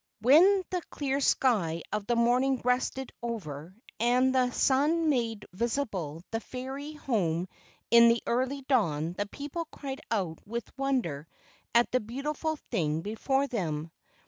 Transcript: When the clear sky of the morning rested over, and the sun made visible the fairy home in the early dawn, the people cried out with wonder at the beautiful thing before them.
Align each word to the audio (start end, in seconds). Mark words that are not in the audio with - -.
When 0.19 0.63
the 0.71 0.81
clear 0.89 1.19
sky 1.19 1.83
of 1.91 2.07
the 2.07 2.15
morning 2.15 2.59
rested 2.65 3.11
over, 3.21 3.75
and 3.99 4.33
the 4.33 4.49
sun 4.49 5.09
made 5.09 5.45
visible 5.53 6.23
the 6.31 6.39
fairy 6.39 6.93
home 6.93 7.47
in 7.91 8.07
the 8.09 8.23
early 8.25 8.63
dawn, 8.63 9.13
the 9.13 9.27
people 9.27 9.65
cried 9.65 10.01
out 10.09 10.39
with 10.43 10.75
wonder 10.75 11.27
at 11.75 11.91
the 11.91 11.99
beautiful 11.99 12.55
thing 12.55 13.01
before 13.03 13.45
them. 13.45 13.91